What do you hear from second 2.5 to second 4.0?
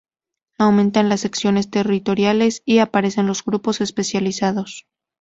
y aparecen los grupos